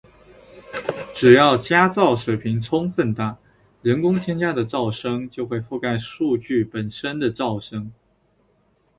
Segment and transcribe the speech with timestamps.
[1.13, 3.37] 只要加噪水平充分大，
[3.83, 7.93] 人工添加的噪声就会覆盖数据本身的噪声